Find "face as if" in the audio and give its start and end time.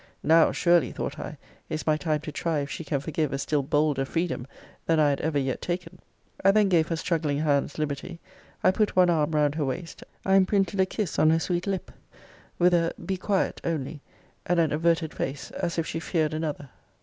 15.13-15.85